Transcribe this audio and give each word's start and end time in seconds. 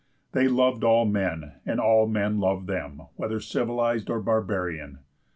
They 0.31 0.47
loved 0.47 0.83
all 0.83 1.05
men, 1.05 1.57
and 1.63 1.79
all 1.79 2.07
men 2.07 2.39
loved 2.39 2.65
them, 2.65 3.03
whether 3.17 3.39
civilized 3.39 4.09
or 4.09 4.19
barbarian. 4.19 4.97